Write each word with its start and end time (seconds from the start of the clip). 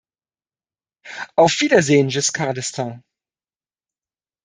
Auf 1.35 1.61
Wiedersehen, 1.61 2.07
Giscard 2.09 2.57
d'Estaing. 2.57 3.03